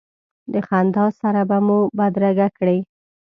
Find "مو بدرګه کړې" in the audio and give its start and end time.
1.67-2.77